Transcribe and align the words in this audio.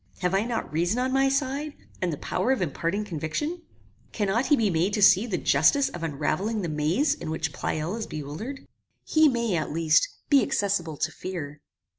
Have 0.21 0.33
I 0.33 0.43
not 0.45 0.73
reason 0.73 0.97
on 0.97 1.13
my 1.13 1.29
side, 1.29 1.73
and 2.01 2.11
the 2.11 2.17
power 2.17 2.51
of 2.51 2.59
imparting 2.59 3.05
conviction? 3.05 3.61
Cannot 4.11 4.47
he 4.47 4.55
be 4.55 4.71
made 4.71 4.93
to 4.93 5.01
see 5.03 5.27
the 5.27 5.37
justice 5.37 5.89
of 5.89 6.01
unravelling 6.01 6.63
the 6.63 6.69
maze 6.69 7.13
in 7.13 7.29
which 7.29 7.53
Pleyel 7.53 7.95
is 7.95 8.07
bewildered? 8.07 8.61
He 9.05 9.27
may, 9.29 9.55
at 9.55 9.71
least, 9.71 10.09
be 10.27 10.41
accessible 10.41 10.97
to 10.97 11.11
fear. 11.11 11.61